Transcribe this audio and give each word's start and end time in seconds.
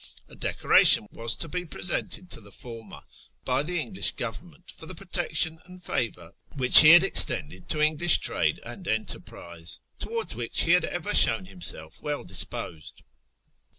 A 0.27 0.35
decoration 0.35 1.07
was 1.11 1.35
to 1.35 1.47
be 1.47 1.63
]3reseuted 1.63 2.27
to 2.31 2.41
the 2.41 2.51
former 2.51 3.03
by 3.45 3.61
the 3.61 3.79
English 3.79 4.13
Government 4.13 4.71
for 4.71 4.87
the 4.87 4.95
protection 4.95 5.59
and 5.65 5.83
favour 5.83 6.33
which 6.55 6.79
he 6.79 6.89
had 6.89 7.03
extended 7.03 7.69
to 7.69 7.81
English 7.81 8.17
trade 8.17 8.59
and 8.65 8.87
enterprise, 8.87 9.79
towards 9.99 10.33
which 10.33 10.61
he 10.61 10.71
had 10.71 10.85
ever 10.85 11.11
sliown 11.11 11.47
himself 11.47 12.01
well 12.01 12.23
disposed. 12.23 13.03